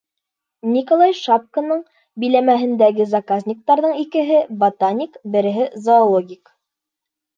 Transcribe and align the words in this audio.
Николай 0.75 1.11
Шапконың 1.17 1.83
биләмәһендәге 2.23 3.07
заказниктарҙың 3.11 3.95
икеһе— 4.07 4.41
ботаник, 4.65 5.21
береһе— 5.37 5.69
зоологик. 5.89 6.57